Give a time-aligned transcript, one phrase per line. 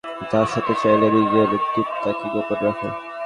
[0.31, 2.87] দাস হতে চাইলে, নিজের ধূর্ততাকে গোপন রাখো।